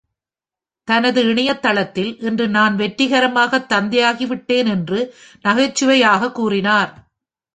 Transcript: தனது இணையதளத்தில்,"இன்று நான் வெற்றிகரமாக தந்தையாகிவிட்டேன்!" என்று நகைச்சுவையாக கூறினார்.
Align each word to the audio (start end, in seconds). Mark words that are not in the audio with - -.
தனது 0.87 1.21
இணையதளத்தில்,"இன்று 1.23 2.47
நான் 2.47 2.75
வெற்றிகரமாக 2.75 3.59
தந்தையாகிவிட்டேன்!" 3.69 4.67
என்று 4.67 4.99
நகைச்சுவையாக 5.41 6.31
கூறினார். 6.31 6.91